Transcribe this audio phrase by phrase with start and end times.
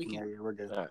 [0.00, 0.42] we can can- hear you.
[0.42, 0.70] We're good.
[0.70, 0.88] All right.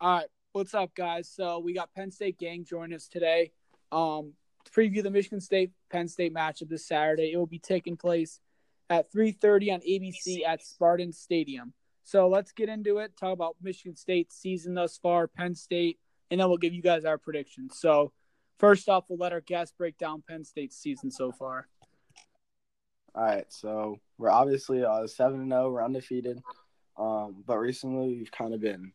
[0.00, 1.30] All right, what's up, guys?
[1.30, 3.52] So we got Penn State gang joining us today.
[3.92, 4.32] Um,
[4.64, 7.32] to preview the Michigan State Penn State matchup this Saturday.
[7.32, 8.40] It will be taking place
[8.90, 11.72] at 3:30 on ABC at Spartan Stadium.
[12.02, 13.16] So let's get into it.
[13.16, 15.98] Talk about Michigan State's season thus far, Penn State,
[16.30, 17.78] and then we'll give you guys our predictions.
[17.78, 18.12] So
[18.58, 21.68] first off, we'll let our guests break down Penn State's season so far.
[23.14, 25.70] All right, so we're obviously uh, seven and zero.
[25.70, 26.42] We're undefeated,
[26.96, 28.92] um, but recently we've kind of been,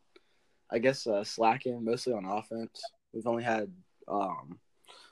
[0.72, 2.82] I guess, uh, slacking mostly on offense.
[3.14, 3.72] We've only had
[4.08, 4.60] um,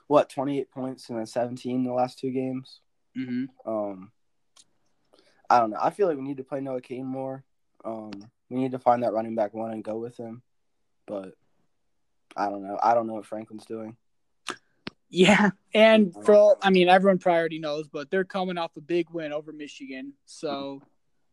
[0.06, 2.80] what twenty eight points and then seventeen in the last two games.
[3.16, 3.70] Mm-hmm.
[3.70, 4.12] Um,
[5.50, 5.78] I don't know.
[5.80, 7.44] I feel like we need to play Noah Cain more.
[7.84, 8.12] Um,
[8.50, 10.42] we need to find that running back one and go with him,
[11.06, 11.34] but
[12.36, 12.78] I don't know.
[12.82, 13.96] I don't know what Franklin's doing.
[15.10, 19.08] Yeah, and for I mean, everyone probably already knows, but they're coming off a big
[19.10, 20.12] win over Michigan.
[20.26, 20.82] So,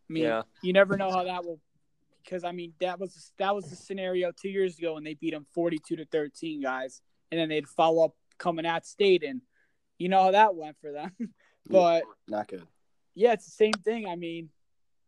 [0.09, 0.43] I mean, Yeah.
[0.61, 1.59] you never know how that will,
[2.23, 5.31] because I mean, that was that was the scenario two years ago when they beat
[5.31, 9.41] them forty-two to thirteen, guys, and then they'd follow up coming at State, and
[9.97, 11.11] you know how that went for them.
[11.69, 12.67] but Not good.
[13.15, 14.07] yeah, it's the same thing.
[14.07, 14.49] I mean,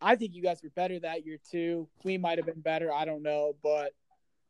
[0.01, 1.87] I think you guys were better that year too.
[2.03, 2.91] We might have been better.
[2.91, 3.93] I don't know, but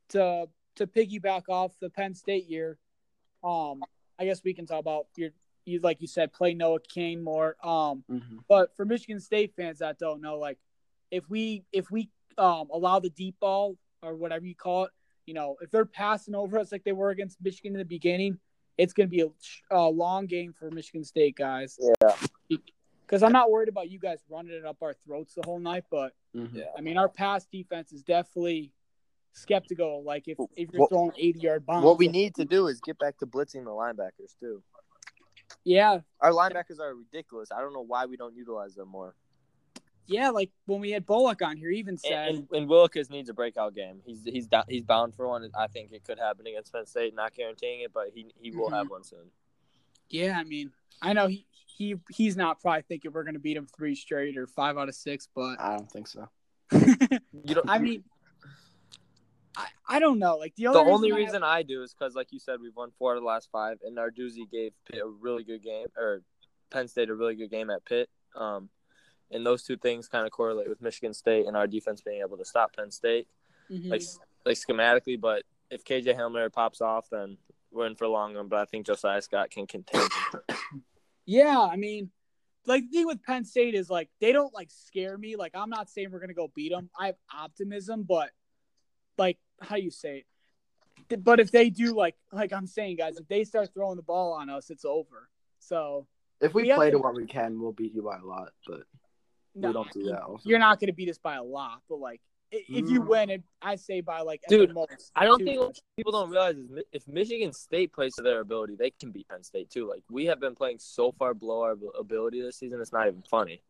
[0.09, 2.77] to to piggyback off the Penn State year,
[3.43, 3.83] um,
[4.19, 5.31] I guess we can talk about your
[5.67, 7.55] you like you said, play Noah Cain more.
[7.63, 10.57] Um, hmm but for Michigan State fans that don't know, like
[11.11, 14.91] if we if we um allow the deep ball or whatever you call it,
[15.25, 18.39] you know, if they're passing over us like they were against Michigan in the beginning,
[18.77, 21.77] it's going to be a, a long game for Michigan State guys.
[21.81, 22.57] Yeah.
[23.05, 25.83] Because I'm not worried about you guys running it up our throats the whole night,
[25.91, 28.71] but hmm I mean our pass defense is definitely
[29.33, 30.03] skeptical.
[30.03, 32.79] Like if if you're What- throwing 80 yard bombs, What we need to do is
[32.81, 34.61] get back to blitzing the linebackers too.
[35.67, 37.51] Yeah, Our linebackers are ridiculous.
[37.51, 39.15] I don't know why we don't utilize them more.
[40.05, 43.09] yeah, like when we had Bullock on here, he even said, And, and, and Willekes
[43.09, 43.99] needs a breakout game.
[44.05, 45.49] He's he's he's bound for one.
[45.59, 47.13] I think it could happen against Penn State.
[47.13, 48.77] Not guaranteeing it, but he he will Mhm.
[48.77, 49.29] have one soon.
[50.09, 53.67] Yeah, I mean, I know he he he's not probably thinking we're gonna beat him
[53.67, 56.29] three straight or five out of six, but I don't think so.
[57.43, 57.69] You don't.
[57.69, 58.05] I mean,
[59.87, 60.35] I, don't know.
[60.37, 62.59] Like the the only only I have- reason I do is because, like you said,
[62.61, 65.87] we've won four of the last five, and Narduzzi gave Pitt a really good game,
[65.97, 66.21] or
[66.69, 68.09] Penn State a really good game at Pitt.
[68.35, 68.69] Um,
[69.31, 72.37] and those two things kind of correlate with Michigan State and our defense being able
[72.37, 73.27] to stop Penn State,
[73.69, 73.89] Mhm.
[73.89, 74.01] like
[74.45, 75.19] like schematically.
[75.19, 77.37] But if KJ Hamler pops off, then
[77.71, 78.47] we're in for a long run.
[78.47, 80.07] But I think Josiah Scott can contain.
[81.25, 82.11] yeah, I mean,
[82.65, 85.35] like the thing with Penn State is like they don't like scare me.
[85.35, 86.89] Like I'm not saying we're gonna go beat them.
[86.99, 88.29] I have optimism, but
[89.17, 90.25] like how you say
[91.09, 91.23] it?
[91.23, 94.33] But if they do like like I'm saying, guys, if they start throwing the ball
[94.33, 95.29] on us, it's over.
[95.59, 96.07] So
[96.41, 98.53] If we We play to- to what we can, we'll beat you by a lot.
[98.67, 98.81] But
[99.55, 100.21] no, we don't do that.
[100.21, 100.47] Also.
[100.47, 102.21] you're not going to beat us by a lot, but like
[102.53, 103.07] i- if you Mm.
[103.07, 105.81] win it, I say by like at the Dude, most I don't think touchdowns.
[105.95, 109.43] people don't realize is if Michigan State plays to their ability, they can beat Penn
[109.43, 109.87] State too.
[109.87, 113.23] Like we have been playing so far below our ability this season, it's not even
[113.23, 113.61] funny.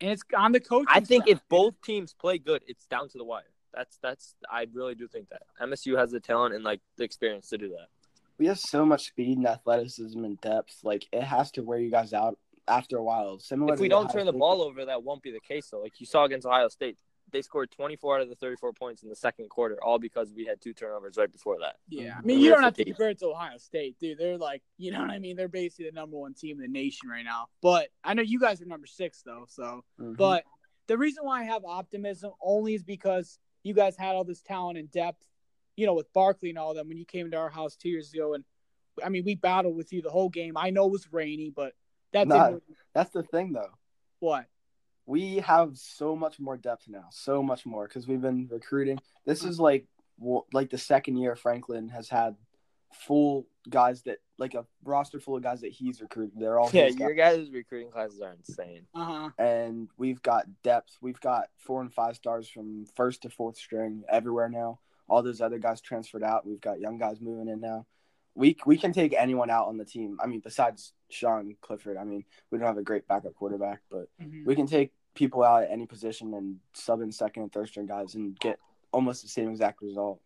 [0.00, 0.86] and it's on the coach.
[0.88, 3.53] I think if both teams play good, it's down to the wire.
[3.76, 7.48] That's that's I really do think that MSU has the talent and like the experience
[7.48, 7.88] to do that.
[8.38, 10.78] we have so much speed and athleticism and depth.
[10.82, 13.38] Like it has to wear you guys out after a while.
[13.38, 14.38] Similar If we to don't Ohio turn the State.
[14.38, 15.80] ball over, that won't be the case though.
[15.80, 16.98] Like you saw against Ohio State,
[17.32, 20.44] they scored 24 out of the 34 points in the second quarter, all because we
[20.44, 21.76] had two turnovers right before that.
[21.88, 22.94] Yeah, I mean, you don't have to fatigue.
[22.94, 24.18] compare it to Ohio State, dude.
[24.18, 25.36] They're like, you know what I mean?
[25.36, 27.46] They're basically the number one team in the nation right now.
[27.62, 29.46] But I know you guys are number six though.
[29.48, 30.16] So, Mhm.
[30.16, 30.44] but
[30.86, 34.78] the reason why I have optimism only is because you guys had all this talent
[34.78, 35.26] and depth,
[35.74, 38.12] you know, with Barkley and all them when you came to our house two years
[38.12, 38.34] ago.
[38.34, 38.44] And
[39.02, 40.56] I mean, we battled with you the whole game.
[40.56, 41.72] I know it was rainy, but
[42.12, 42.50] that Nah.
[42.50, 43.72] didn't that's the thing though.
[44.20, 44.46] what.
[45.06, 49.00] we have so much more depth now, so much more because we've been recruiting.
[49.26, 49.48] This mm-hmm.
[49.48, 49.86] is like
[50.52, 52.36] like the second year Franklin has had
[52.94, 56.38] full guys that like a roster full of guys that he's recruiting.
[56.40, 57.38] They're all Yeah, your guys.
[57.38, 58.86] guys' recruiting classes are insane.
[58.94, 59.30] Uh huh.
[59.38, 60.96] and we've got depth.
[61.00, 64.80] We've got four and five stars from first to fourth string everywhere now.
[65.08, 66.46] All those other guys transferred out.
[66.46, 67.86] We've got young guys moving in now.
[68.34, 70.18] We we can take anyone out on the team.
[70.22, 71.96] I mean, besides Sean Clifford.
[71.96, 74.44] I mean, we don't have a great backup quarterback, but Mm-hmm.
[74.44, 77.86] we can take people out at any position and sub in second and third string
[77.86, 78.58] guys and get
[78.92, 80.20] almost the same exact result.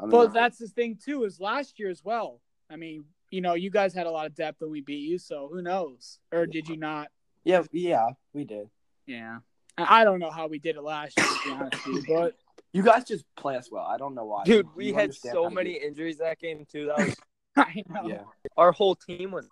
[0.00, 1.24] I mean, But that's the thing too.
[1.24, 2.40] Is last year as well.
[2.70, 5.18] I mean, you know, you guys had a lot of depth and we beat you,
[5.18, 6.18] so who knows?
[6.32, 7.08] Or did you not?
[7.44, 8.68] yeah, yeah, we did.
[9.06, 9.38] Yeah.
[9.76, 12.16] I I don't know how we did it last year, to be honest with you,
[12.16, 12.34] but
[12.72, 13.84] You guys just play us well.
[13.84, 16.86] I don't know why, Dude, we had so many do injuries that game too.
[16.86, 17.16] That was
[17.56, 18.06] I know.
[18.06, 18.22] Yeah,
[18.56, 19.48] our whole team was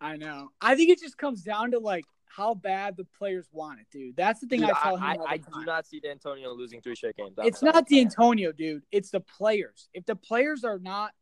[0.00, 0.50] I know.
[0.60, 2.04] I think it just comes down to like
[2.36, 4.16] how bad the players want it, dude.
[4.16, 5.02] That's the thing Dude, I tell him.
[5.02, 7.36] I, all I, the do not see D'Antonio losing three straight games.
[7.38, 7.72] I'm It's sorry.
[7.72, 8.82] not D'Antonio, dude.
[8.92, 9.88] It's the players.
[9.94, 11.12] If the players are not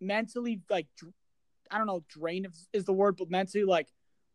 [0.00, 0.86] mentally like,
[1.70, 3.88] I don't know, drained is, is the word, but mentally like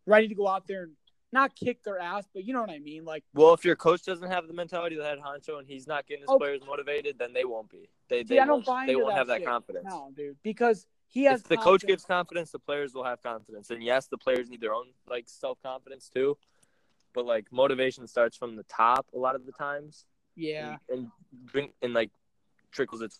[0.08, 0.94] ready to go out there and
[1.32, 3.06] not kick their ass, but you know what I mean.
[3.06, 5.88] Like, Well, if your coach doesn't have the mentality that had head honcho and he's
[5.88, 6.38] not getting his Okay.
[6.40, 7.90] players motivated, then they won't be.
[8.10, 9.86] They see, they I don't won't, buy they won't that have that confidence.
[9.88, 11.42] No, dude, because he has.
[11.42, 13.70] If the coach gives confidence, the players will have confidence.
[13.70, 16.38] And yes, the players need their own like self confidence too.
[17.14, 20.06] But like motivation starts from the top a lot of the times.
[20.36, 21.12] yeah, And, and
[21.52, 22.10] bring and like
[22.72, 23.20] trickles its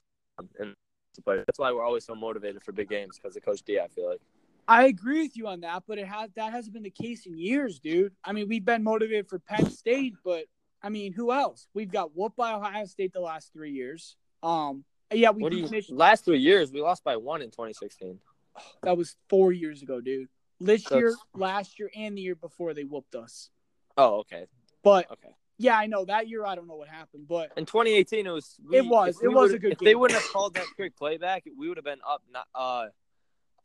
[0.60, 0.74] and
[1.14, 1.44] the players.
[1.46, 3.80] That's why we're always so motivated for big games because of Coach D.
[3.80, 4.22] I feel like.
[4.68, 7.38] I agree with you on that, but it has that hasn't been the case in
[7.38, 8.14] years, dude.
[8.24, 10.46] I mean, we've been motivated for Penn State, but
[10.82, 11.68] I mean, who else?
[11.76, 14.16] We've got whooped by Ohio State the last three years.
[14.42, 15.82] Um, yeah, we you?
[15.90, 18.20] Last three years, we lost by one in 2016.
[18.84, 20.28] That was four years ago, dude.
[20.60, 23.50] This That's- year, last year, and the year before they whooped us.
[23.98, 24.46] Oh, okay,
[24.84, 25.36] But okay.
[25.58, 26.46] yeah, I know that year.
[26.46, 28.58] I don't know what happened, but In 2018, it was.
[28.68, 29.22] We, It was.
[29.22, 30.00] It was a good If they game.
[30.00, 32.88] wouldn't have called that quick playback, we would have been up not uh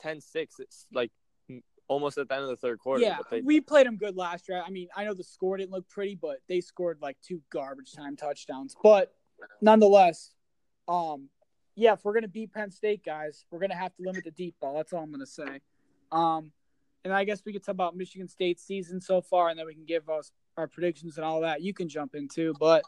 [0.04, 0.60] 10-6.
[0.60, 1.10] It's like
[1.88, 3.02] almost at the end of the third quarter.
[3.02, 4.62] yeah, they, we played them good last year.
[4.64, 7.92] I mean, I know the score didn't look pretty, but they scored like two garbage
[7.94, 8.76] time touchdowns.
[8.82, 9.14] But
[9.62, 10.34] nonetheless,
[10.86, 11.28] um,
[11.78, 14.56] yeah, if we're gonna beat Penn State, guys, we're gonna have to limit the deep
[14.60, 14.74] ball.
[14.74, 15.60] That's all I'm gonna say.
[16.10, 16.50] Um,
[17.04, 19.74] and I guess we could talk about Michigan State's season so far, and then we
[19.74, 21.62] can give us our predictions and all that.
[21.62, 22.82] You can jump in too, but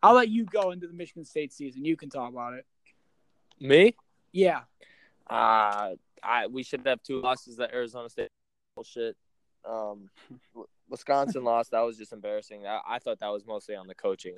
[0.00, 1.84] I'll let you go into the Michigan State season.
[1.84, 2.64] You can talk about it.
[3.58, 3.96] me.
[4.30, 4.60] Yeah,
[5.28, 8.28] Uh, I we should have two losses at Arizona State.
[8.76, 9.16] Bullshit.
[9.64, 10.08] Um,
[10.88, 11.72] Wisconsin lost.
[11.72, 12.64] That was just embarrassing.
[12.64, 14.36] I, I thought that was mostly on the coaching.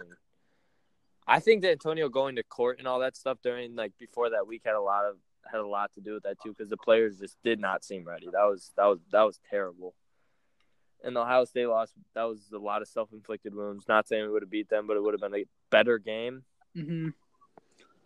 [1.28, 4.46] I think that Antonio going to court and all that stuff during like before that
[4.46, 5.16] week had a lot of
[5.50, 8.04] had a lot to do with that too because the players just did not seem
[8.04, 8.26] ready.
[8.32, 9.94] That was that was that was terrible.
[11.04, 13.84] And the Ohio State loss that was a lot of self inflicted wounds.
[13.86, 16.44] Not saying we would have beat them, but it would have been a better game.
[16.74, 17.10] hmm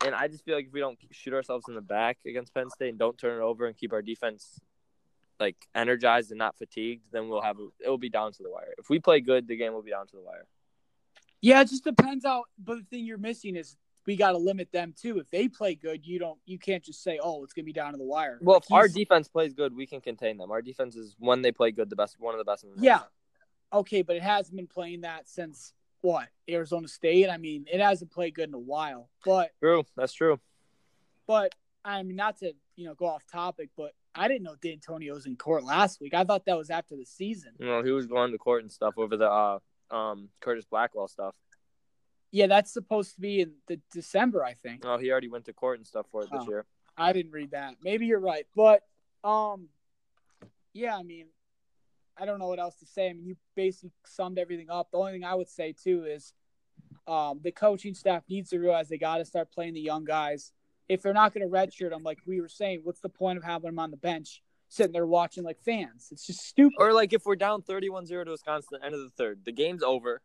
[0.05, 2.71] And I just feel like if we don't shoot ourselves in the back against Penn
[2.71, 4.61] State and don't turn it over and keep our defense
[5.39, 8.75] like energized and not fatigued, then we'll have it will be down to the wire.
[8.79, 10.47] If we play good, the game will be down to the wire.
[11.43, 12.45] Yeah, it just depends how.
[12.59, 15.19] But the thing you're missing is we got to limit them too.
[15.19, 16.39] If they play good, you don't.
[16.47, 18.73] You can't just say, "Oh, it's gonna be down to the wire." Well, Like, if
[18.73, 20.51] our defense plays good, we can contain them.
[20.51, 22.83] Our defense is when they play good, the best one of the best in the
[22.83, 23.01] yeah,
[23.73, 27.29] okay, but it hasn't been playing that since what Arizona State.
[27.29, 29.09] I mean, it hasn't played good in a while.
[29.25, 30.41] But True, that's true.
[31.27, 31.55] but
[31.85, 35.27] I mean, not to you know go off topic, but I didn't know D'Antonio was
[35.27, 36.15] in court last week.
[36.15, 37.53] I thought that was after the season.
[37.59, 39.59] You know, he was going to court and stuff over the uh,
[39.93, 41.35] um Curtis Blackwell stuff.
[42.31, 44.85] Yeah, that's supposed to be in the December, I think.
[44.87, 46.65] Oh, he already went to court and stuff for it this year.
[46.97, 47.75] I didn't read that.
[47.83, 48.83] Maybe you're right, but
[49.23, 49.69] um,
[50.73, 51.27] yeah, I mean,
[52.17, 53.11] I don't know what else to say.
[53.11, 54.91] I mean, you basically summed everything up.
[54.91, 56.33] The only thing I would say too is,
[57.07, 60.53] um, the coaching staff needs to realize they got to start playing the young guys.
[60.89, 63.45] If they're not going to redshirt them, like we were saying, what's the point of
[63.45, 64.43] having them on the bench
[64.73, 66.09] sitting there watching like fans?
[66.11, 66.77] It's just stupid.
[66.79, 69.53] Or like if we're down 31-0 to Wisconsin at the end of the third, the
[69.53, 70.23] game's over.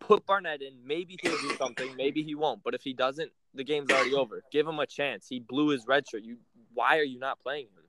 [0.00, 0.74] Put Barnett in.
[0.84, 1.94] Maybe he'll do something.
[1.96, 2.62] Maybe he won't.
[2.62, 4.42] But if he doesn't, the game's already over.
[4.50, 5.26] Give him a chance.
[5.28, 6.24] He blew his red shirt.
[6.24, 6.38] You,
[6.74, 7.84] why are you not playing him?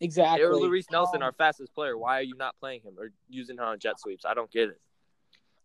[0.00, 0.44] exactly.
[0.44, 1.96] Or Laress Nelson, our fastest player.
[1.96, 4.24] Why are you not playing him or using him on jet sweeps?
[4.24, 4.80] I don't get it.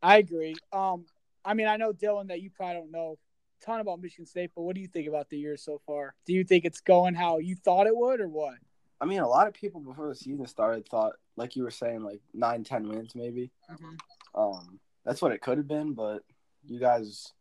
[0.02, 0.56] I agree.
[0.72, 1.06] Um,
[1.44, 3.18] I mean, I know Dylan that you probably don't know
[3.62, 6.16] a ton about Michigan State, but what do you think about the year so far?
[6.26, 8.56] Do you think it's going how you thought it would, or what?
[9.04, 12.04] I mean, a lot of people before the season started thought, like you were saying,
[12.04, 13.52] like nine, ten wins maybe.
[14.34, 16.24] Um, that's what it could have been, but
[16.66, 17.34] you guys,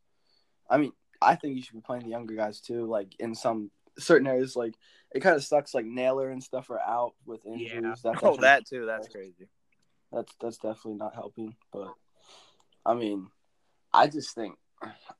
[0.68, 0.90] I mean,
[1.20, 2.86] I think you should be playing the younger guys too.
[2.86, 4.74] Like in some certain areas, like
[5.14, 5.72] it kind of sucks.
[5.72, 8.00] Like Naylor and stuff are out with injuries.
[8.04, 8.12] Yeah.
[8.12, 8.84] That Oh, that too.
[8.84, 9.46] That's crazy.
[10.10, 11.54] that's that's definitely not helping.
[11.72, 11.94] But
[12.84, 13.28] I mean,
[13.92, 14.56] I just think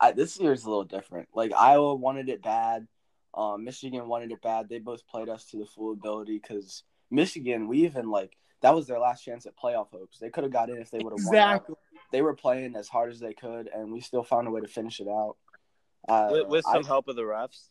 [0.01, 1.29] I, this year is a little different.
[1.33, 2.89] Like Iowa wanted it bad,
[3.35, 4.69] um, Michigan wanted it bad.
[4.69, 8.87] They both played us to the full ability because Michigan, we even like that was
[8.87, 10.19] their last chance at playoff hopes.
[10.19, 11.75] They could have got in if they would have Exactly.
[11.75, 12.01] won.
[12.13, 14.69] They were playing as hard as they could, and we still found a way to
[14.69, 15.37] finish it out.
[16.09, 17.69] Uh, With, with I- some help of the refs.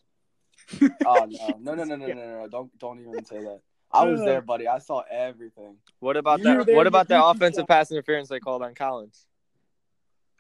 [1.05, 2.47] oh no, no, no, no, no, no, no, no!
[2.47, 3.61] Don't don't even say that.
[3.91, 4.67] I was there, buddy.
[4.67, 5.75] I saw everything.
[5.99, 6.65] What about You that?
[6.65, 7.67] there What about that offensive shot.
[7.67, 9.25] pass interference they called on Collins?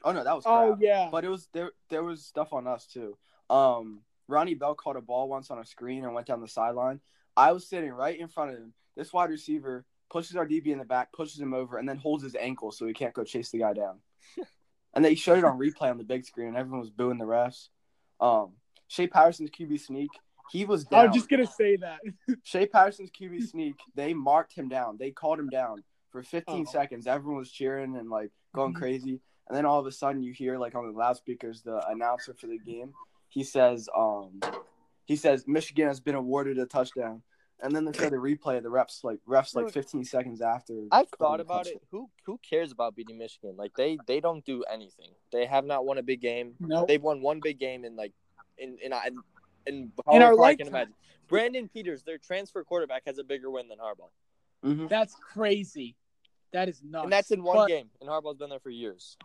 [0.03, 0.55] Oh no, that was crap.
[0.57, 1.09] Oh yeah.
[1.11, 1.71] But it was there.
[1.89, 3.17] There was stuff on us too.
[3.49, 4.01] Um,
[4.31, 6.99] Ronnie Bell caught a ball once on a screen and went down the sideline.
[7.37, 8.73] I was sitting right in front of him.
[8.95, 12.23] This wide receiver pushes our DB in the back, pushes him over, and then holds
[12.23, 13.99] his ankle so he can't go chase the guy down.
[14.93, 17.25] and they showed it on replay on the big screen, and everyone was booing the
[17.25, 17.69] refs.
[18.19, 18.53] Um,
[18.87, 21.07] Shea Patterson's QB sneak, he was I down.
[21.07, 21.99] was just gonna say that.
[22.43, 24.97] Shea Patterson's QB sneak, they marked him down.
[24.97, 26.69] They called him down for 15 Oh.
[26.69, 27.07] seconds.
[27.07, 28.77] Everyone was cheering and like going Mhm.
[28.77, 32.33] crazy, and then all of a sudden you hear like on the loudspeakers the announcer
[32.33, 32.93] for the game.
[33.31, 34.41] He says, um,
[35.05, 37.21] he says Michigan has been awarded a touchdown,
[37.63, 40.73] and then they show the replay of the refs like refs like 15 seconds after.
[40.91, 41.81] I've thought about it.
[41.91, 43.55] Who who cares about beating Michigan?
[43.55, 45.11] Like they they don't do anything.
[45.31, 46.55] They have not won a big game.
[46.59, 48.11] No, They've won one big game in like
[48.57, 49.23] in in in,
[49.65, 49.73] in,
[50.11, 50.93] In our however I can imagine.
[51.29, 54.09] Brandon Peters, their transfer quarterback, has a bigger win than Harbaugh,
[54.65, 54.89] Mhm.
[54.89, 55.95] that's crazy.
[56.51, 57.03] That is nuts.
[57.05, 57.89] and that's in one But game.
[58.01, 59.15] And Harbaugh's been there for years.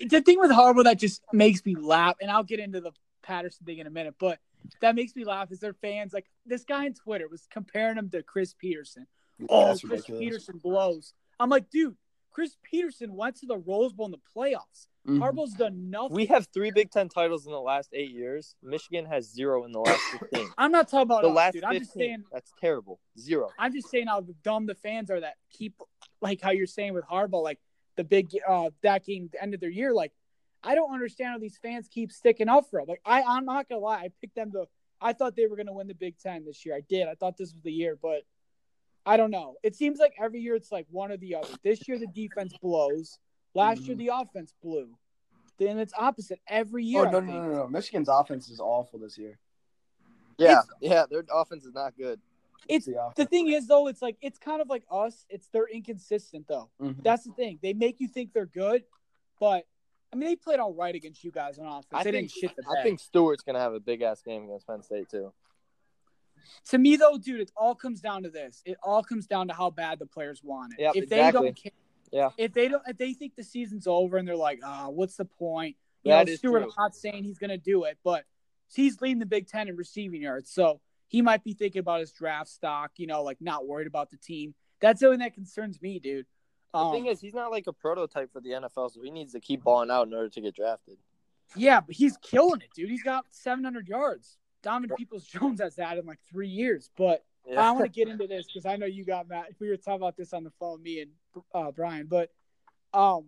[0.00, 2.92] The thing with Harbaugh that just makes me laugh, and I'll get into the
[3.26, 4.38] Patterson thing in a minute, but
[4.80, 8.08] that makes me laugh is their fans like this guy on Twitter was comparing him
[8.10, 9.06] to Chris Petersen.
[9.48, 10.20] Oh, That's Chris ridiculous.
[10.20, 11.12] Petersen blows.
[11.38, 11.96] I'm like, dude,
[12.30, 14.86] Chris Petersen went to the Rose Bowl in the playoffs.
[15.06, 15.18] Mhm.
[15.20, 16.14] Harbaugh's done nothing.
[16.16, 18.56] We have three Big Ten titles in the last eight years.
[18.62, 20.48] Michigan has zero in the last fifteen.
[20.58, 21.64] I'm not talking about the us, last dude.
[21.64, 22.98] I'm just saying That's terrible.
[23.18, 23.50] Zero.
[23.58, 25.80] I'm just saying how dumb the fans are that keep
[26.20, 27.60] like how you're saying with Harbaugh, like
[27.96, 29.94] the big uh that game the end of their year.
[29.94, 30.12] Like
[30.66, 32.86] I don't understand how these fans keep sticking up for him.
[32.88, 34.66] Like I I'm not gonna lie, I picked them to
[35.00, 36.74] I thought they were gonna win the Big Ten this year.
[36.74, 37.06] I did.
[37.06, 38.22] I thought this was the year, but
[39.04, 39.54] I don't know.
[39.62, 41.48] It seems like every year it's like one or the other.
[41.62, 43.18] This year the defense blows.
[43.54, 44.00] Last year Mhm.
[44.00, 44.98] the offense blew.
[45.58, 47.04] Then it's opposite every year.
[47.04, 47.68] Oh I no, no, no, no!
[47.68, 49.38] Michigan's offense is awful this year.
[50.38, 51.06] Yeah, yeah.
[51.08, 52.20] Their offense is not good.
[52.68, 55.24] It's the the thing is though, it's like it's kind of like us.
[55.30, 56.68] It's they're inconsistent though.
[56.80, 57.02] Mhm.
[57.02, 57.58] That's the thing.
[57.62, 58.84] They make you think they're good,
[59.38, 59.66] but
[60.16, 61.86] I mean they played all right against you guys on offense.
[61.92, 64.44] I they think didn't shit the I think Stewart's gonna have a big ass game
[64.44, 65.32] against Penn State too.
[66.70, 68.62] to me though, dude, it all comes down to this.
[68.64, 70.80] It all comes down to how bad the players want it.
[70.82, 71.46] Yep, if they exactly.
[71.48, 71.72] don't care,
[72.12, 72.30] Yeah.
[72.38, 75.24] If they don't, if they think the season's over and they're like, ah, what's the
[75.24, 75.76] point?
[76.02, 76.62] You That know, is Stewart.
[76.62, 76.70] true.
[76.78, 78.24] I'm not saying he's gonna do it, but
[78.74, 82.12] he's leading the Big Ten in receiving yards, so he might be thinking about his
[82.12, 82.92] draft stock.
[82.96, 84.54] You know, like not worried about the team.
[84.80, 86.26] That's the only thing that concerns me, dude.
[86.76, 89.32] The Um, thing is, he's not like a prototype for the NFL, so he needs
[89.32, 90.98] to keep balling out in order to get drafted.
[91.54, 92.90] Yeah, but he's killing it, dude.
[92.90, 94.36] He's got 700 yards.
[94.62, 96.90] Donovan Peoples Jones has that in like three years.
[96.96, 97.24] But
[97.56, 99.52] I want to get into this because I know you got Matt.
[99.60, 101.10] We were talking about this on the phone, me and
[101.54, 102.06] uh, Brian.
[102.08, 102.30] But
[102.92, 103.26] um,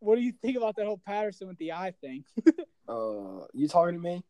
[0.00, 2.24] what do you think about that whole Patterson with the eye thing?
[2.86, 4.22] Uh, you talking to me?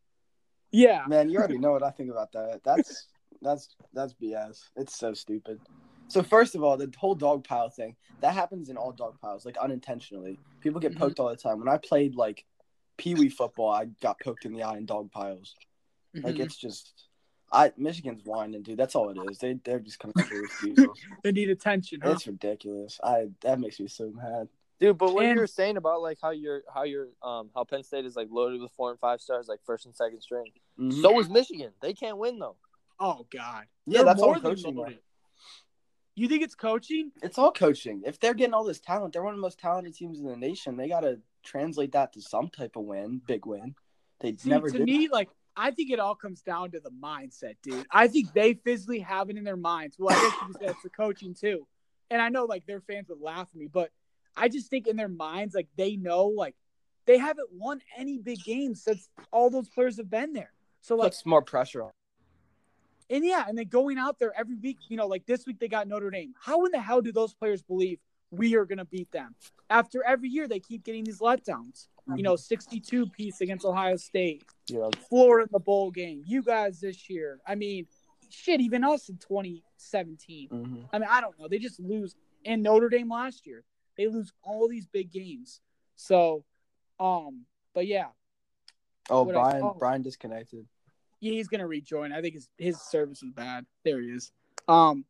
[0.71, 2.61] yeah, Man, you already know what I think about that.
[2.63, 3.09] That's
[3.43, 4.69] that's that's BS.
[4.77, 5.59] It's so stupid.
[6.09, 9.45] So first of all, the whole dog pile thing that happens in all dog piles,
[9.45, 10.39] like unintentionally.
[10.61, 10.99] People get Mhm.
[10.99, 11.59] poked all the time.
[11.59, 12.45] When I played like
[12.97, 15.55] pee wee football, I got poked in the eye in dog piles.
[16.15, 16.41] Like Mhm.
[16.41, 17.09] it's just,
[17.51, 18.79] I Michigan's whining, dude.
[18.79, 19.39] That's all it is.
[19.39, 20.99] They they're just coming for refusals.
[21.25, 22.01] they need attention.
[22.03, 22.11] Huh?
[22.11, 23.01] It's ridiculous.
[23.03, 24.49] I that makes me so mad.
[24.81, 27.65] Dude, but what And- you were saying about like how you're how you're um how
[27.65, 30.53] Penn State is like loaded with four and five stars, like first and second string.
[30.79, 31.01] Mhm.
[31.03, 31.73] So is Michigan.
[31.81, 32.57] They can't win though.
[33.01, 34.99] Oh God, yeah, They're that's all more than coaching.
[36.17, 37.11] You think it's coaching?
[37.23, 38.03] It's all coaching.
[38.07, 40.37] If they're getting all this talent, they're one of the most talented teams in the
[40.37, 40.77] nation.
[40.77, 43.75] They got to translate that to some type of win, big win.
[44.21, 44.87] They See, never to did.
[44.87, 47.87] me, like I think it all comes down to the mindset, dude.
[47.91, 49.97] I think they physically have it in their minds.
[49.99, 51.67] Well, I guess you say it's the coaching too.
[52.11, 53.91] And I know like their fans would laugh at me, but
[54.37, 56.55] I just think in their minds, like they know, like
[57.07, 60.53] they haven't won any big games since all those players have been there.
[60.81, 61.91] So like, puts more pressure on.
[63.11, 65.69] And yeah, and then going out there every week, you know, like this week they
[65.69, 66.35] got Notre Dame.
[66.41, 67.99] How in the hell do those players believe
[68.31, 69.35] we are gonna beat them?
[69.71, 71.89] After every year they keep getting these letdowns.
[72.17, 74.45] You know, 62 piece against Ohio State.
[74.71, 76.23] Know, Florida in the bowl game.
[76.27, 77.41] You guys this year.
[77.47, 77.87] I mean,
[78.29, 80.51] shit, even us in 2017.
[80.51, 80.85] mhm.
[80.93, 81.49] I mean, I don't know.
[81.49, 82.15] They just lose.
[82.45, 83.65] And Notre Dame last year,
[83.97, 85.63] they lose all these big games.
[85.97, 86.45] So,
[87.01, 88.09] um, but yeah,
[89.09, 89.77] Oh, I- Brian, oh.
[89.79, 90.67] Brian disconnected.
[91.25, 92.13] Yeah, he's gonna rejoin.
[92.13, 93.65] I think his his service is bad.
[93.83, 94.31] There he is.
[94.69, 95.07] Um,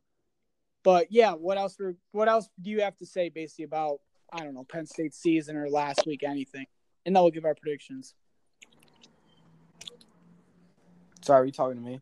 [0.84, 1.76] but yeah, what else?
[1.78, 3.98] Were, what else do you have to say basically about
[4.32, 6.66] I don't know Penn State season or last week anything?
[7.04, 8.14] And then we'll give our predictions.
[11.22, 12.00] Sorry, are you talking to me?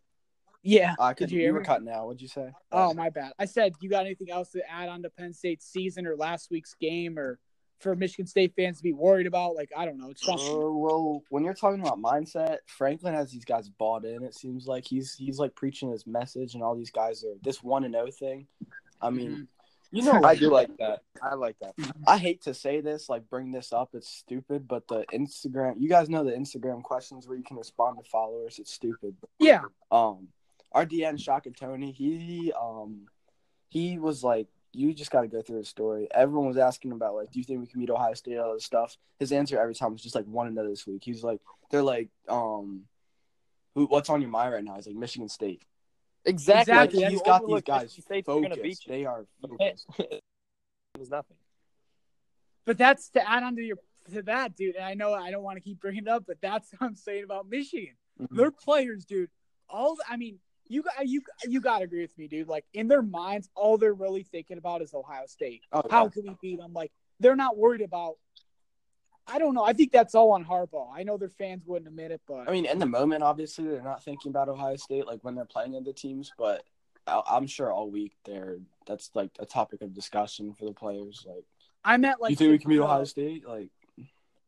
[0.62, 0.94] Yeah.
[1.00, 1.30] I Did could.
[1.32, 1.64] you You, were me?
[1.64, 2.06] cutting out.
[2.06, 2.52] What'd you say?
[2.70, 3.32] Oh, my bad.
[3.38, 6.50] I said, you got anything else to add on to Penn State's season or last
[6.50, 7.38] week's game or
[7.82, 9.54] for Michigan State fans to be worried about?
[9.54, 10.10] Like, I don't know.
[10.10, 10.46] It's something.
[10.46, 14.22] Uh, well, when you're talking about mindset, Franklin has these guys bought in.
[14.22, 17.62] It seems like he's he's like preaching his message, and all these guys are this
[17.62, 18.46] one and zero thing.
[19.00, 19.46] I mean, Mhm.
[19.90, 21.02] you know, I do like that.
[21.20, 21.74] I like that.
[22.06, 25.88] I hate to say this, like bring this up, it's stupid, but the Instagram, you
[25.88, 28.58] guys know the Instagram questions where you can respond to followers.
[28.58, 29.16] It's stupid.
[29.38, 29.62] Yeah.
[29.90, 30.28] Um,
[30.72, 33.06] our DN Shaka Toney, he um,
[33.68, 36.08] he was like, you just got to go through his story.
[36.12, 38.38] Everyone was asking about like, do you think we can meet Ohio State?
[38.38, 38.96] All this stuff.
[39.18, 41.02] His answer every time was just like one another this week.
[41.04, 42.82] He's like, they're like, um,
[43.74, 43.86] who?
[43.86, 44.76] What's on your mind right now?
[44.76, 45.62] He's like Michigan State.
[46.24, 46.74] Exactly.
[46.74, 48.88] Like, he's got these guys Michigan State's gonna focused.
[48.88, 49.86] They are focused.
[51.00, 51.36] is nothing.
[52.64, 53.78] But that's to add on to your
[54.12, 54.76] to that, dude.
[54.76, 56.94] And I know I don't want to keep bringing it up, but that's what I'm
[56.96, 57.94] saying about Michigan.
[58.20, 58.36] Mhm.
[58.36, 59.30] Their players, dude.
[59.68, 60.38] All I mean,
[60.72, 62.48] you got you you got to agree with me, dude.
[62.48, 65.62] Like in their minds, all they're really thinking about is Ohio State.
[65.72, 66.10] Oh, How yeah.
[66.10, 66.72] can we beat them?
[66.72, 68.14] Like they're not worried about.
[69.26, 69.62] I don't know.
[69.64, 70.88] I think that's all on Harbaugh.
[70.92, 73.82] I know their fans wouldn't admit it, but I mean, in the moment, obviously, they're
[73.82, 76.64] not thinking about Ohio State like when they're playing other teams, but
[77.06, 81.24] I- I'm sure all week they're that's like a topic of discussion for the players.
[81.28, 81.44] Like,
[81.84, 83.46] I meant like you think we can beat Ohio State?
[83.46, 83.68] Like,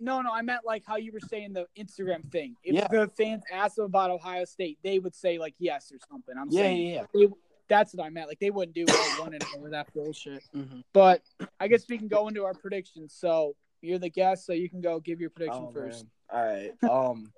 [0.01, 2.57] No, no, I meant like how you were saying the Instagram thing.
[2.65, 2.89] If Yeah.
[2.89, 6.35] the fans asked them about Ohio State, they would say like yes or something.
[6.39, 7.29] I'm yeah, saying yeah, they,
[7.69, 8.29] that's what I meant.
[8.29, 8.85] Like they wouldn't do
[9.19, 10.43] one and over that bullshit.
[10.55, 10.81] Mm-hmm.
[10.93, 11.23] But
[11.61, 13.15] I guess we can go into our predictions.
[13.17, 16.05] So you're the guest, so you can go give your prediction Oh, first.
[16.05, 16.11] man.
[16.31, 16.91] All right.
[16.91, 17.33] Um.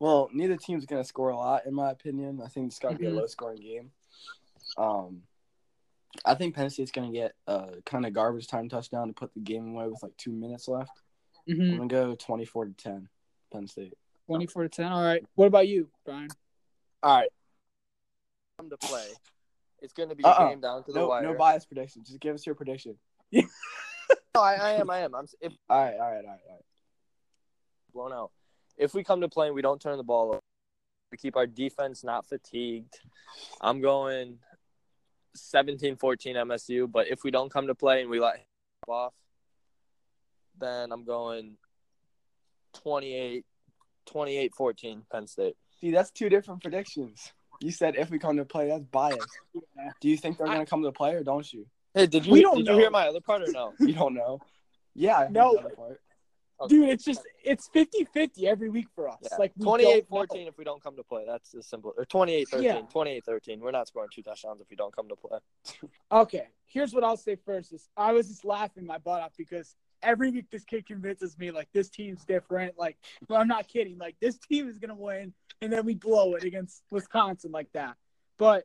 [0.00, 2.40] well, neither team's gonna score a lot, in my opinion.
[2.44, 3.12] I think it's gonna be Mhm.
[3.12, 3.92] a low-scoring game.
[4.76, 5.22] Um,
[6.24, 9.40] I think Penn State's gonna get a kind of garbage time touchdown to put the
[9.40, 10.90] game away with like two minutes left.
[11.48, 11.76] I'm Mm-hmm.
[11.76, 13.08] gonna go 24 to 10,
[13.52, 13.94] Penn State.
[14.26, 14.92] Twenty-four to ten.
[14.92, 15.24] All right.
[15.34, 16.28] What about you, Brian?
[17.02, 17.28] All right.
[18.58, 19.06] Come to play.
[19.82, 20.44] It's going to be Uh-uh.
[20.44, 21.22] a game down to the No, wire.
[21.22, 22.04] no bias prediction.
[22.04, 22.96] Just give us your prediction.
[24.36, 24.88] No, I, I am.
[24.90, 25.14] I am.
[25.16, 26.64] I'm if All right, all right, all right, all right.
[27.92, 28.30] blown out.
[28.76, 30.40] If we come to play and we don't turn the ball over,
[31.10, 33.00] we keep our defense not fatigued.
[33.60, 34.38] I'm going
[35.36, 38.42] 17-14 MSU, but if we don't come to play and we let him
[38.86, 39.14] off,
[40.60, 41.56] then I'm going
[42.74, 43.44] 28
[44.08, 45.56] 28-14 Penn State.
[45.80, 47.32] See, that's two different predictions.
[47.60, 49.28] You said if we come to play, that's biased.
[50.00, 51.66] Do you think they're gonna come to play or don't you?
[51.94, 52.72] Hey, did you We don't did know.
[52.74, 53.74] you hear my other part or no?
[53.80, 54.40] You don't know.
[54.94, 55.52] Yeah, I No.
[55.54, 56.00] the other part.
[56.68, 59.16] Dude, it's just it's 50-50 every week for us.
[59.22, 59.36] Yeah.
[59.38, 60.16] Like we 28 don't know.
[60.26, 61.24] 14 if we don't come to play.
[61.26, 61.94] That's as simple.
[61.96, 62.64] Or 28 13.
[62.64, 62.80] Yeah.
[62.90, 63.60] 28 13.
[63.60, 65.38] We're not scoring two touchdowns if we don't come to play.
[66.12, 69.74] Okay, here's what I'll say first: is I was just laughing my butt off because
[70.02, 72.78] every week this kid convinces me like this team's different.
[72.78, 72.96] Like,
[73.28, 73.98] well, I'm not kidding.
[73.98, 77.96] Like this team is gonna win, and then we blow it against Wisconsin like that.
[78.38, 78.64] But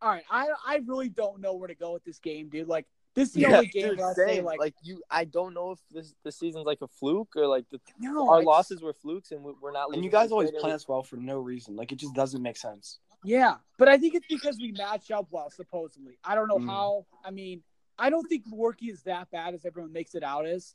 [0.00, 2.68] all right, I I really don't know where to go with this game, dude.
[2.68, 4.44] Like this is the only game dude, where I say same.
[4.44, 7.64] like, like you, I don't know if this this season's like a fluke or like
[7.70, 9.92] the, no, our I- losses were flukes and we- we're not.
[9.92, 10.60] And you guys always Vader.
[10.60, 11.74] play us well for no reason.
[11.74, 12.98] Like it just doesn't make sense.
[13.24, 16.16] Yeah, but I think it's because we match up well, supposedly.
[16.22, 16.66] I don't know Mm.
[16.66, 17.06] how.
[17.24, 17.64] I mean,
[17.98, 20.74] I don't think Worky is that bad as everyone makes it out as.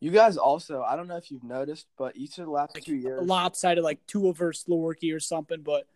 [0.00, 2.94] You guys also, I don't know if you've noticed, but each of the last two
[2.94, 5.86] years, lopsided like two versus Lorky or something, but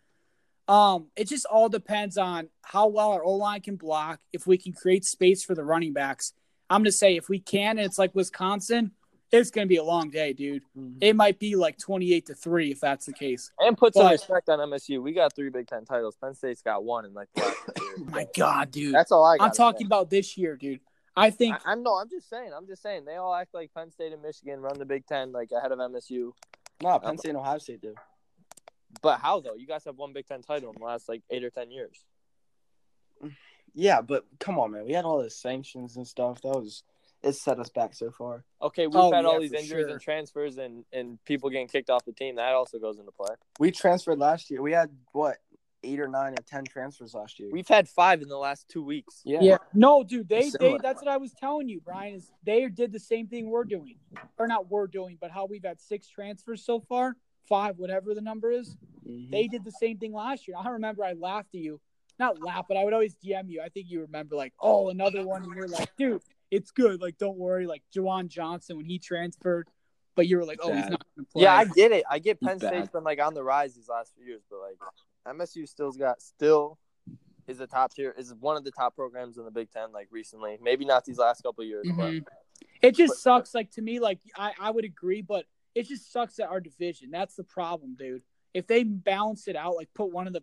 [0.71, 4.57] um it just all depends on how well our O line can block, if we
[4.57, 6.33] can create space for the running backs.
[6.69, 8.91] I'm gonna say if we can and it's like Wisconsin,
[9.31, 10.63] it's gonna be a long day, dude.
[10.77, 10.97] Mhm.
[11.01, 13.51] It might be like twenty eight to three if that's the case.
[13.59, 15.01] And put some But- respect on MSU.
[15.01, 16.15] We got three Big Ten titles.
[16.15, 17.99] Penn State's got one in like the last two years.
[18.11, 18.93] my god, dude.
[18.93, 19.45] That's all I got.
[19.45, 20.79] I'm talking about this year, dude.
[21.15, 21.95] I think I, I'm no.
[21.95, 22.51] I'm just saying.
[22.55, 23.05] I'm just saying.
[23.05, 25.79] They all act like Penn State and Michigan run the Big Ten like ahead of
[25.79, 26.31] MSU.
[26.81, 27.95] no, Penn State and Ohio State do.
[29.01, 29.55] But how though?
[29.55, 32.05] You guys have one Big Ten title in the last like eight or ten years.
[33.73, 34.85] Yeah, but come on, man.
[34.85, 36.41] We had all the sanctions and stuff.
[36.41, 36.83] That was
[37.23, 38.43] it set us back so far.
[38.61, 39.89] Okay, we've Oh, had all these injuries sure.
[39.89, 42.35] and transfers and and people getting kicked off the team.
[42.35, 43.35] That also goes into play.
[43.59, 44.61] We transferred last year.
[44.61, 45.37] We had what
[45.83, 47.49] eight or nine or ten transfers last year.
[47.51, 49.21] We've had five in the last two weeks.
[49.23, 49.39] yeah.
[49.41, 49.57] yeah.
[49.73, 52.91] No, dude, they It's they that's what I was telling you, Brian, is they did
[52.91, 53.97] the same thing we're doing.
[54.37, 57.15] Or not we're doing, but how we've had six transfers so far,
[57.47, 58.75] five, whatever the number is.
[59.07, 59.31] Mhm.
[59.31, 60.57] They did the same thing last year.
[60.59, 61.79] I remember I laughed at you.
[62.19, 63.61] Not laugh, but I would always DM you.
[63.61, 67.01] I think you remember like, oh, another one, and you're like, dude, it's good.
[67.01, 67.67] Like, don't worry.
[67.67, 69.67] Like Juwan Johnson when he transferred,
[70.15, 71.43] but you were like, oh, he's not going to play.
[71.43, 72.03] Yeah, I get it.
[72.09, 74.59] I get He's Penn State's been like on the rise these last few years, but
[74.59, 76.77] like MSU still's got still
[77.47, 79.91] is a top tier is one of the top programs in the Big Ten.
[79.91, 82.23] Like recently, maybe not these last couple of years, Mhm.
[82.25, 82.33] but
[82.81, 83.53] It just But- sucks.
[83.55, 87.11] Like to me, like I, I would agree, but it just sucks at our division.
[87.11, 88.23] That's the problem, dude.
[88.53, 90.41] If they balance it out, like put one of the,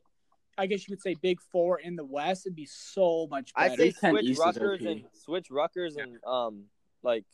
[0.57, 3.65] I guess you could say big four in the West, it'd be so much better.
[3.73, 3.91] I better.
[3.91, 4.87] say switch East Rutgers OP.
[4.87, 6.65] and switch Rutgers and um
[7.03, 7.25] like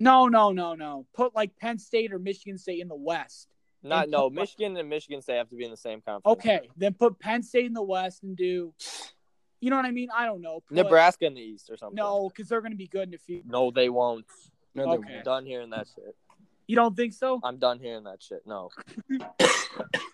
[0.00, 1.06] no, no, no, no.
[1.14, 3.48] Put like Penn State or Michigan State in the West.
[3.82, 6.38] not no put- Michigan and Michigan State have to be in the same conference.
[6.38, 8.72] Okay, then put Penn State in the West and do,
[9.60, 10.08] you know what I mean?
[10.14, 10.60] I don't know.
[10.68, 11.96] Put- Nebraska in the East or something.
[11.96, 13.42] No, because they're going to be good in a few.
[13.44, 14.24] no, they won't.
[14.74, 15.16] No, they Okay.
[15.18, 16.14] I'm done hearing that shit.
[16.68, 17.40] You don't think so?
[17.42, 18.42] I'm done hearing that shit.
[18.46, 18.68] No,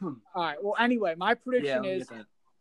[0.02, 0.56] All right.
[0.62, 2.08] Well, anyway, my prediction let me is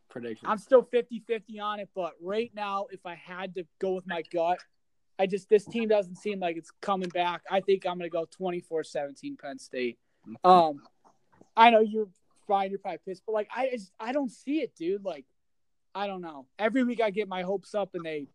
[0.09, 0.47] prediction.
[0.49, 4.23] I'm still 50-50 on it, but right now, if I had to go with my
[4.33, 4.59] gut,
[5.19, 7.43] I just this team doesn't seem like it's coming back.
[7.49, 9.99] I think I'm gonna go 24-17 Penn State.
[10.43, 10.81] Um,
[11.55, 12.07] I know you're
[12.47, 15.05] fine, you're probably pissed, but like I just I don't see it, dude.
[15.05, 15.25] Like,
[15.93, 16.47] I don't know.
[16.57, 18.27] Every week I get my hopes up and they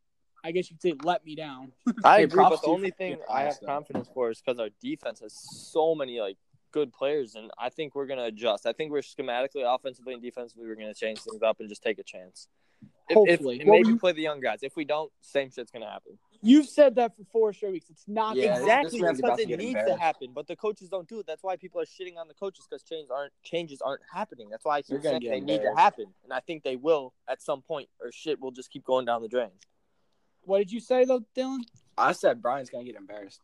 [0.45, 1.73] I guess you could say let me down.
[2.05, 5.21] I Hey, agree, but the only thing I have confidence for is because our defense
[5.21, 6.37] has so many like
[6.71, 8.67] good players, and I think we're gonna adjust.
[8.67, 11.99] I think we're schematically, offensively, and defensively, we're gonna change things up and just take
[11.99, 12.49] a chance.
[13.09, 13.61] If, if, Hopefully.
[13.61, 14.59] and maybe were you- play the young guys.
[14.63, 16.19] If we don't, same shit's gonna happen.
[16.41, 17.91] You've said that for four straight weeks.
[17.91, 20.89] It's not Yeah, gonna this- exactly man's because it needs to happen, but the coaches
[20.89, 21.27] don't do it.
[21.27, 24.49] That's why people are shitting on the coaches because changes aren't changes aren't happening.
[24.51, 27.15] That's why I You're keep saying they need to happen, and I think they will
[27.29, 29.51] at some point, or shit will just keep going down the drain.
[30.49, 31.61] What did you say though, Dylan?
[31.99, 33.43] I said Brian's gonna get embarrassed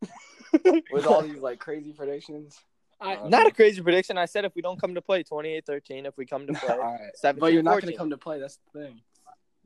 [0.90, 2.58] with all these like crazy predictions.
[2.98, 4.16] I, Uh, Not a crazy prediction.
[4.16, 6.78] I said if we don't come to play 28-13, if we come to play all
[6.78, 7.88] right, 17, but you're not 14.
[7.90, 8.40] gonna come to play.
[8.40, 9.00] That's the thing.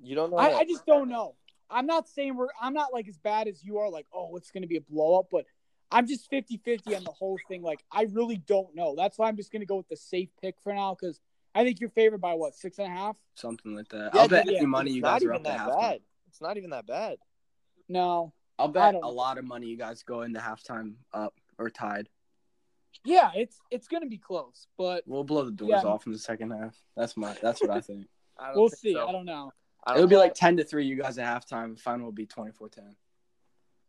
[0.03, 0.39] You don't know.
[0.39, 0.59] I.
[0.59, 1.37] I just don't know.
[1.71, 2.49] I'm not saying we're.
[2.61, 3.89] I'm not like as bad as you are.
[3.89, 5.27] Like, oh, it's gonna be a blow up.
[5.31, 5.45] But
[5.93, 7.63] I'm just 50-50 on the whole thing.
[7.63, 8.97] Like, I really don't know.
[8.97, 11.21] That's why I'm just gonna go with the safe pick for now because
[11.55, 13.17] I think you're favored by what six and a half.
[13.35, 14.11] Something like that.
[14.15, 16.01] Yeah, I'll bet yeah, any money you guys are even up to that bad.
[16.29, 17.19] It's not even that bad.
[17.89, 18.33] No.
[18.59, 22.09] I'll bet a lot of money you guys go into halftime up or tied.
[23.05, 25.83] Yeah, it's it's gonna be close, but We'll blow the doors Yeah.
[25.89, 26.77] off in the second half.
[26.97, 27.37] That's my.
[27.41, 28.07] That's what I think.
[28.39, 28.93] I don't we'll think see.
[28.95, 29.07] so.
[29.07, 29.53] I don't know.
[29.87, 30.21] I It'll don't be know.
[30.23, 30.87] like ten to three.
[30.87, 31.79] You guys at halftime.
[31.79, 32.95] Final will be 24-10.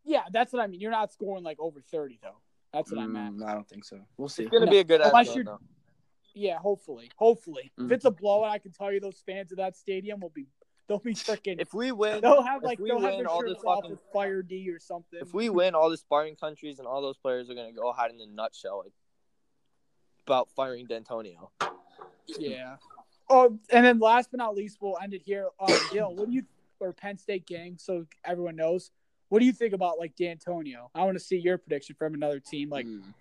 [0.04, 0.80] Yeah, that's what I mean.
[0.80, 2.36] You're not scoring like over 30 though.
[2.72, 3.38] That's what I meant.
[3.38, 3.98] Mm, I don't think so.
[4.16, 4.44] We'll see.
[4.44, 4.70] It's gonna No.
[4.72, 5.56] be a good Unless ass you're-
[6.34, 7.72] Yeah, hopefully, hopefully.
[7.76, 7.92] If Mhm.
[7.92, 10.46] it's a blowout, I can tell you those fans of that stadium will be
[10.90, 11.60] they'll be freaking.
[11.60, 14.00] If we win, They'll have like they'll have their all shirts this off fucking- with
[14.12, 15.20] Fire D or something.
[15.22, 18.10] if we win, all the sparring countries and all those players are gonna go hide
[18.10, 18.92] in the nutshell like,
[20.26, 21.50] about firing D'Antonio.
[22.26, 22.76] Yeah.
[23.28, 25.48] Oh, and then last but not least, we'll end it here.
[25.60, 26.42] Um, Dylan, what do you
[26.80, 27.76] or Penn State gang?
[27.78, 28.90] So everyone knows.
[29.28, 30.90] What do you think about like D'Antonio?
[30.94, 32.68] I want to see your prediction from another team.
[32.68, 33.14] Like, Mm.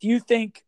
[0.00, 0.64] do you think?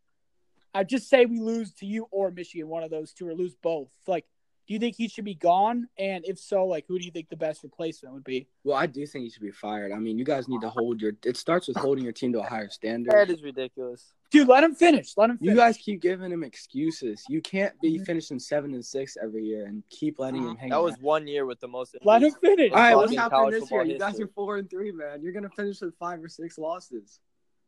[0.76, 3.54] I just say we lose to you or Michigan, one of those two, or lose
[3.54, 3.88] both.
[4.08, 4.26] Like,
[4.66, 5.88] do you think he should be gone?
[5.98, 8.48] And if so, like, who do you think the best replacement would be?
[8.64, 9.92] Well, I do think he should be fired.
[9.92, 11.12] I mean, you guys need to hold your.
[11.24, 13.12] It starts with holding your team to a higher standard.
[13.12, 14.12] That is ridiculous.
[14.30, 15.12] Dude, let him finish.
[15.16, 15.50] Let him finish.
[15.52, 17.22] You guys keep giving him excuses.
[17.28, 18.06] You can't be Mhm.
[18.06, 20.70] finishing seven and six every year and keep letting him hang.
[20.70, 21.02] That was around.
[21.02, 21.94] one year with the most.
[22.02, 22.72] let him finish.
[22.72, 23.80] All right, what's fucking happening this year?
[23.80, 25.22] football You guys are four and three, man.
[25.22, 27.20] You're gonna finish with five or six losses.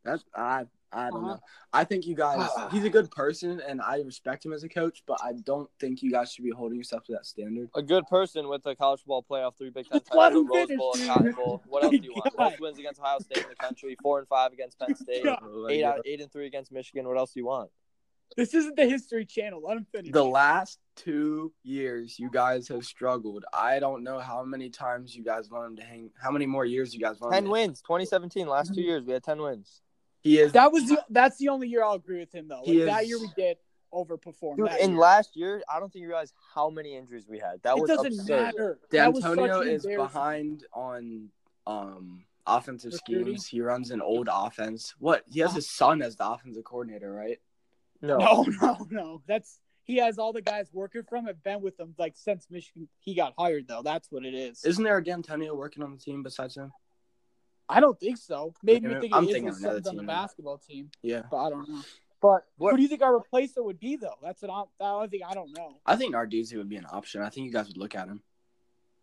[0.03, 0.65] That's I
[0.97, 1.35] I don't Uh-huh.
[1.35, 1.41] know.
[1.73, 2.49] I think you guys.
[2.73, 6.03] He's a good person, and I respect him as a coach, but I don't think
[6.03, 7.69] you guys should be holding yourself to that standard.
[7.75, 11.07] A good person with a college football playoff, three Big Ten titles, Rose Bowl, a.
[11.07, 11.63] Cotton Bowl.
[11.69, 12.35] What else do you want?
[12.37, 12.51] God.
[12.51, 15.25] Most wins against Ohio State in the country, four and five against Penn State,
[15.71, 17.07] eight out, eight and three against Michigan.
[17.07, 17.71] What else do you want?
[18.37, 19.63] This isn't the History Channel.
[19.65, 20.11] Let him finish.
[20.13, 23.45] The last two years, you guys have struggled.
[23.53, 26.11] I don't know how many times you guys want him to hang.
[26.21, 27.33] How many more years you guys want?
[27.35, 28.49] Ten to- wins, 2017.
[28.49, 28.75] Last Mm-hmm.
[28.75, 29.81] two years, we had ten wins.
[30.27, 30.53] He is.
[30.53, 32.57] That was the, that's the only year I'll agree with him though.
[32.59, 33.59] Like, He that is- year we did
[33.93, 34.57] overperform.
[34.57, 34.99] Dude, that in year.
[35.01, 37.63] last year, I don't think you realize how many injuries we had.
[37.63, 38.43] That it was doesn't absurd.
[38.43, 38.79] matter.
[38.91, 41.29] That D'Antonio is behind on
[41.67, 43.25] um offensive Recruiting?
[43.39, 43.47] schemes.
[43.47, 44.95] He runs an old offense.
[44.99, 45.23] What?
[45.31, 47.39] He has his son as the offensive coordinator, right?
[48.03, 48.19] No.
[48.19, 49.23] No, no, no.
[49.29, 52.89] That's he has all the guys working from have been with him like since Michigan
[52.99, 53.83] he got hired though.
[53.83, 54.65] That's what it is.
[54.65, 56.73] Isn't there a D'Antonio working on the team besides him?
[57.69, 58.55] I don't think so.
[58.63, 60.07] Maybe Okay, you think I'm it is thinking his of another son's on the team.
[60.07, 61.23] basketball team, Yeah.
[61.31, 61.83] but I don't know.
[62.21, 64.17] But What- who do you think our replacement would be though?
[64.23, 64.67] That's what I'm.
[64.79, 65.81] That I think I don't know.
[65.85, 67.23] I think Narduzzi would be an option.
[67.23, 68.23] I think you guys would look at him.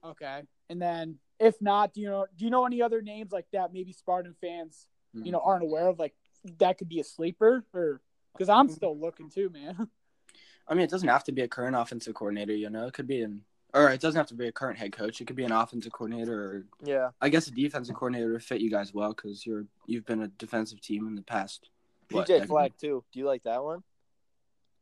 [0.04, 2.26] Okay, and then if not, do you know?
[2.36, 3.72] Do you know any other names like that?
[3.72, 5.48] Maybe Spartan fans, you know, hmm.
[5.48, 6.16] aren't aware of like
[6.58, 8.02] that could be a sleeper or
[8.34, 8.74] because I'm hmm.
[8.74, 9.90] still looking too, man.
[10.68, 12.56] I mean, it doesn't have to be a current offensive coordinator.
[12.56, 13.42] You know, it could be an,
[13.74, 15.20] or it doesn't have to be a current head coach.
[15.22, 17.10] It could be an offensive coordinator, or Yeah.
[17.22, 20.28] I guess a defensive coordinator would fit you guys well because you're you've been a
[20.28, 21.70] defensive team in the past.
[22.12, 22.48] what, PJ?
[22.48, 23.04] Fleck too.
[23.12, 23.84] Do you like that one?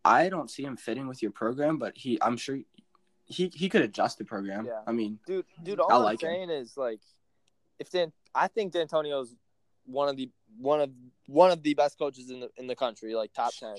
[0.03, 2.59] I don't see him fitting with your program, but he, I'm sure
[3.25, 4.65] he he could adjust the program.
[4.65, 4.81] Yeah.
[4.87, 6.27] I mean, Dude, dude, all I I'm like him.
[6.29, 6.99] saying is like,
[7.79, 9.35] if Dan, I think D'Antonio's
[9.85, 10.89] one of the one of
[11.27, 13.75] one of the best coaches in the in the country, like top ten.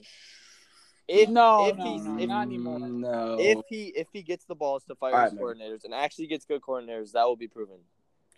[1.09, 2.79] If No, if no, he's no, if, not anymore.
[2.79, 3.37] No.
[3.39, 5.45] if he if he gets the balls to fire All his right, man.
[5.71, 7.77] coordinators and actually gets good coordinators, that will be proven.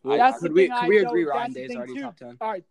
[0.03, 1.94] Wait, That's the could we thing could I we agree Ryan the Day's thing, already
[1.94, 2.00] too.
[2.03, 2.37] top ten?
[2.40, 2.64] All right,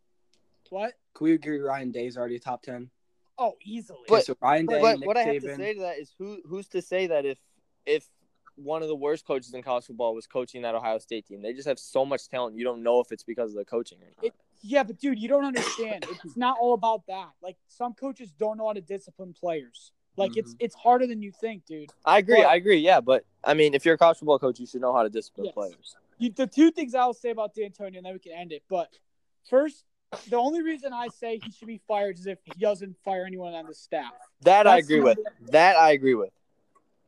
[0.69, 0.93] what?
[1.15, 2.89] Can we agree Ryan Day's already top ten?
[3.37, 3.99] Oh, easily.
[4.01, 6.13] Okay, But- so Ryan Day, But Nick what I have to say to that is
[6.17, 7.37] who who's to say that if
[7.85, 8.07] if
[8.55, 11.53] one of the worst coaches in college football was coaching that Ohio State team, they
[11.53, 12.55] just have so much talent.
[12.55, 14.25] You don't know if it's because of the coaching or not.
[14.25, 14.33] It-
[14.65, 16.05] Yeah, but dude, you don't understand.
[16.23, 17.29] It's not all about that.
[17.41, 19.91] Like some coaches don't know how to discipline players.
[20.15, 20.65] Like it's Mm-hmm.
[20.65, 21.89] it's harder than you think, dude.
[22.05, 22.37] I agree.
[22.41, 22.77] But- I agree.
[22.77, 25.09] Yeah, but I mean, if you're a college football coach, you should know how to
[25.09, 25.53] discipline Yes.
[25.53, 25.95] players.
[26.19, 28.63] You, the two things I'll say about D'Antonio, and then we can end it.
[28.69, 28.89] But
[29.49, 29.83] first,
[30.29, 33.53] the only reason I say he should be fired is if he doesn't fire anyone
[33.53, 34.13] on the staff.
[34.41, 35.17] That I agree with.
[35.49, 36.29] That I agree with.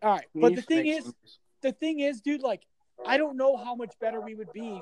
[0.01, 1.13] All right, but the thing make is,
[1.61, 2.63] the thing is, dude, like
[3.05, 4.81] I don't know how much better we would be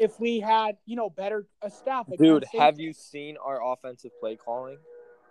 [0.00, 2.06] if we had, you know, better a staff.
[2.08, 4.78] Like Dude, have you seen our offensive play calling?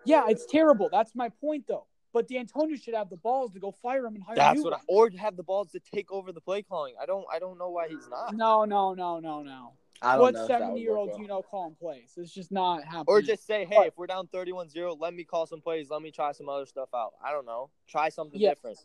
[0.06, 0.88] Yeah, it's terrible.
[0.92, 1.88] That's my point, though.
[2.14, 4.64] But D'Antonio should have the balls to go fire him and hire That's you.
[4.64, 6.94] what I, or have the balls to take over the play calling.
[7.02, 8.34] I don't I don't know why he's not.
[8.34, 9.74] No, no, no, no, no.
[10.02, 11.18] I don't What that seventy-year-old well.
[11.18, 12.14] do you know calling plays?
[12.18, 13.06] It's just not happening.
[13.08, 15.90] Or just say, hey, But- if we're down 31-0, let me call some plays.
[15.92, 17.12] Let me try some other stuff out.
[17.24, 17.70] I don't know.
[17.88, 18.50] Try something Yeah.
[18.52, 18.80] different.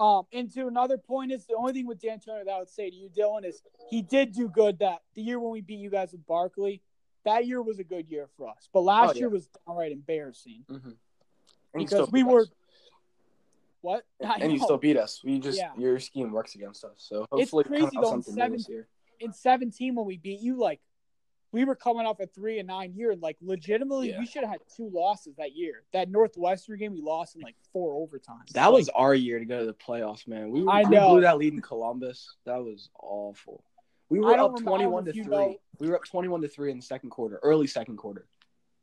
[0.00, 2.90] Um, and to another point is the only thing with D'Antonio that I would say
[2.90, 5.90] to you, Dylan, is he did do good that the year when we beat you
[5.90, 6.82] guys with Barkley.
[7.24, 9.18] That year was a good year for us, but last Oh, yeah.
[9.20, 10.96] year was downright embarrassing Mhm.
[11.72, 12.42] Because we were.
[12.42, 12.50] us.
[13.80, 14.04] What?
[14.24, 15.22] I and you still beat us.
[15.22, 15.72] We just Yeah.
[15.76, 16.94] your scheme works against us.
[16.98, 18.86] So It's hopefully crazy, though, in something new this seven-
[19.20, 20.80] in 17 when we beat you, like
[21.52, 24.18] we were coming off a three and nine year, and like legitimately, Yeah.
[24.18, 25.84] we should have had two losses that year.
[25.92, 28.48] That Northwestern game, we lost in like four overtimes.
[28.54, 30.50] That Like, was our year to go to the playoffs, man.
[30.50, 31.10] We, I we know.
[31.10, 32.36] blew that lead in Columbus.
[32.46, 33.62] That was awful.
[34.08, 35.22] We were up rem- I don't know twenty-one to three.
[35.24, 38.26] know- We were up twenty-one to three in the second quarter, early second quarter.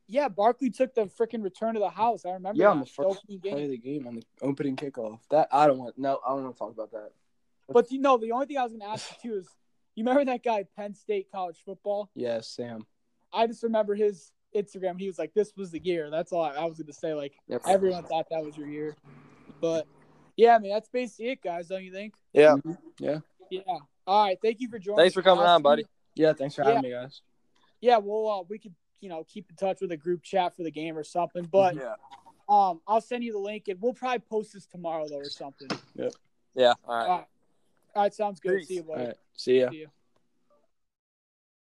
[0.08, 0.28] yeah.
[0.30, 2.26] Barkley took the freaking return to the house.
[2.26, 2.60] I remember.
[2.62, 3.64] Yeah, on that, the first opening Play game.
[3.66, 5.20] of the game on the opening kickoff.
[5.32, 5.98] That I don't want.
[5.98, 7.12] No, I don't want to talk about that.
[7.72, 9.48] But you know, the only thing I was going to ask you too is,
[10.00, 12.10] you remember that guy Penn State college football?
[12.16, 12.86] Yes, Sam.
[13.34, 14.98] I just remember his Instagram.
[14.98, 17.14] He was like, "This was the year." That's all I, I was going to say.
[17.14, 17.64] Like Yep.
[17.68, 18.96] everyone thought that was your year,
[19.60, 19.86] but
[20.38, 21.68] yeah, I mean that's basically it, guys.
[21.68, 22.14] Don't you think?
[22.34, 22.56] Yeah.
[22.56, 22.78] Mhm.
[23.00, 23.20] Yeah.
[23.52, 23.62] Yeah.
[24.08, 24.38] All right.
[24.42, 25.00] Thank you for joining.
[25.00, 25.86] Thanks for coming I'll on, buddy.
[26.16, 26.32] Yeah.
[26.34, 27.22] Thanks for having me, guys.
[27.82, 30.64] yeah, well, uh, we could, you know, keep in touch with a group chat for
[30.64, 31.44] the game or something.
[31.52, 31.96] But Yeah.
[32.48, 35.68] um, I'll send you the link, and we'll probably post this tomorrow though or something.
[36.56, 36.74] Yeah.
[36.86, 37.08] All right.
[37.08, 37.26] All right,
[37.96, 38.60] all right, sounds good.
[38.60, 38.68] Peace.
[38.68, 39.08] See you, All buddy.
[39.08, 39.16] right.
[39.36, 39.70] See ya.
[39.70, 39.88] See you.